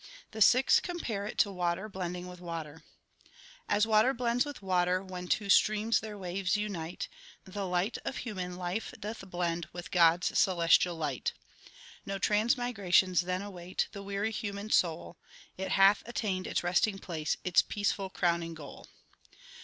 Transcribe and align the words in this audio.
The 0.31 0.41
Sikhs 0.41 0.79
compare 0.79 1.27
it 1.27 1.37
to 1.37 1.51
water 1.51 1.87
blending 1.87 2.25
with 2.25 2.41
water: 2.41 2.81
As 3.69 3.85
water 3.85 4.15
blends 4.15 4.45
with 4.45 4.63
water, 4.63 5.03
when 5.03 5.27
Two 5.27 5.47
streams 5.47 5.99
their 5.99 6.17
waves 6.17 6.57
unite, 6.57 7.07
The 7.43 7.67
light 7.67 7.99
of 8.03 8.17
human 8.17 8.55
life 8.55 8.95
doth 8.99 9.29
blend 9.29 9.67
With 9.73 9.91
God 9.91 10.23
s 10.23 10.39
celestial 10.39 10.95
light. 10.95 11.33
No 12.03 12.17
transmigrations 12.17 13.21
then 13.21 13.43
await 13.43 13.89
The 13.91 14.01
weary 14.01 14.31
human 14.31 14.71
soul; 14.71 15.17
It 15.55 15.69
hath 15.73 16.01
attained 16.07 16.47
its 16.47 16.63
resting 16.63 16.97
place, 16.97 17.37
Its 17.43 17.61
peaceful 17.61 18.09
crowning 18.09 18.55
goal. 18.55 18.87